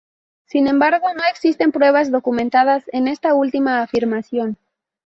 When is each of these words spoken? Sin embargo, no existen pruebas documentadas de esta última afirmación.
Sin 0.45 0.67
embargo, 0.67 1.13
no 1.13 1.21
existen 1.29 1.71
pruebas 1.71 2.09
documentadas 2.09 2.83
de 2.87 3.07
esta 3.11 3.35
última 3.35 3.83
afirmación. 3.83 4.57